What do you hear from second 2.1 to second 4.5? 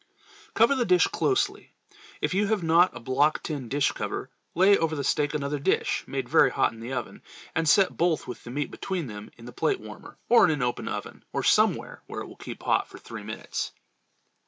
If you have not a block tin dish cover,